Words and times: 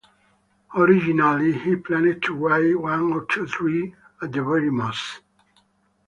Originally 0.75 1.53
he 1.53 1.75
"planned 1.75 2.23
to 2.23 2.33
write 2.33 2.75
one 2.79 3.13
or 3.13 3.23
two- 3.25 3.45
three 3.47 3.93
at 4.19 4.31
the 4.31 4.43
very 4.43 4.71
most". 4.71 5.19